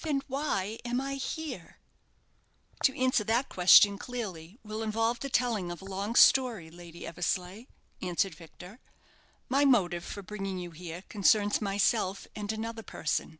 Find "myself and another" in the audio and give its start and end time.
11.60-12.82